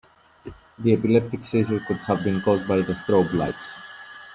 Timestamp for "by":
2.63-2.77